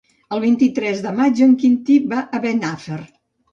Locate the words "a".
2.25-2.43